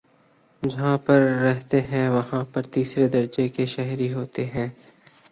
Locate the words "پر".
0.97-1.19, 2.53-2.61